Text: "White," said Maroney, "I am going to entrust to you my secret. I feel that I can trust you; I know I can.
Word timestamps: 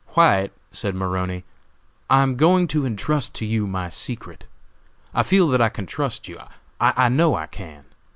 "White," 0.15 0.51
said 0.71 0.95
Maroney, 0.95 1.43
"I 2.09 2.23
am 2.23 2.35
going 2.35 2.67
to 2.69 2.87
entrust 2.87 3.35
to 3.35 3.45
you 3.45 3.67
my 3.67 3.87
secret. 3.89 4.47
I 5.13 5.21
feel 5.21 5.47
that 5.49 5.61
I 5.61 5.69
can 5.69 5.85
trust 5.85 6.27
you; 6.27 6.39
I 6.79 7.07
know 7.07 7.35
I 7.35 7.45
can. 7.45 7.85